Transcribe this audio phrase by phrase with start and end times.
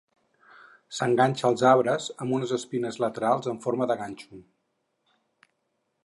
[0.99, 4.41] S'enganxa als arbres amb unes espines laterals en forma de ganxo.